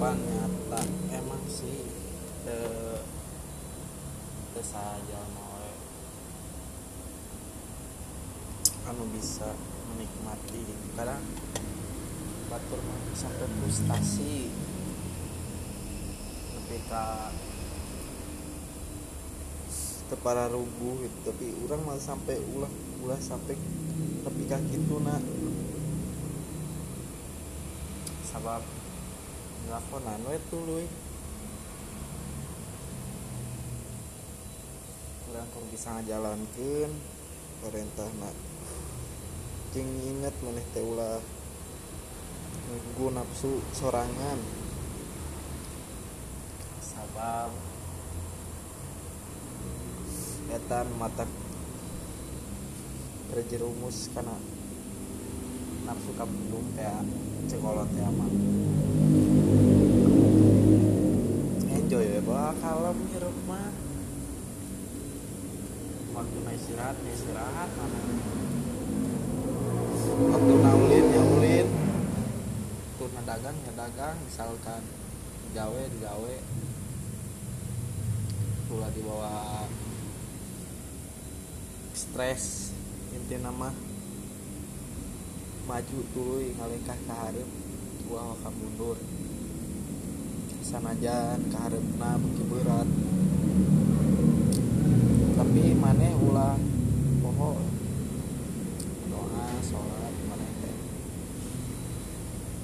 [0.00, 0.80] nyata
[1.12, 1.84] emang sih
[2.48, 2.96] eh,
[4.56, 5.60] te te saja mau
[8.88, 9.52] anu bisa
[9.92, 10.64] menikmati
[10.96, 11.20] kadang
[12.48, 12.80] batur
[13.12, 14.48] sampai frustasi.
[16.56, 17.30] Ketika
[20.10, 21.18] kepala rubuh gitu.
[21.28, 22.72] Tapi orang malah sampai ulah
[23.06, 23.54] ulah sampai
[24.26, 25.22] ketika gitu nak.
[28.26, 28.64] Sabab
[29.66, 30.86] ngelakonan we tuluy
[35.30, 36.92] orang kok bisa ngajalankeun
[37.64, 38.36] perintah nak.
[39.70, 41.22] Jeung inget maneh teh ulah.
[42.68, 44.38] Nggu nafsu sorangan.
[46.82, 47.54] Sabab.
[50.50, 51.24] Etan mata
[53.30, 54.34] terjerumus karena
[55.86, 57.06] nafsu kabelum kayak
[57.46, 58.26] cekolot ya mah
[62.70, 63.74] ya bawa kalem hirup mah
[66.14, 68.00] waktu na istirahat na istirahat mana?
[70.30, 71.68] Waktu naulin ya ulin
[72.94, 74.86] waktu na dagang ya dagang misalkan
[75.50, 76.36] gawe digawe.
[78.70, 79.66] Pula di bawah
[81.90, 82.70] stres
[83.10, 83.74] inti nama.
[85.66, 87.50] Maju tuluy ngalengkah ke hareup
[88.14, 88.94] wah ka mundur
[90.70, 92.86] sanajan ka hareupna beki berat.
[95.34, 96.54] Tapi maneh ulah
[97.18, 97.58] poho
[99.10, 99.99] doa sholat